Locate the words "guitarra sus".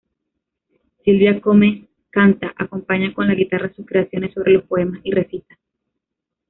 3.35-3.85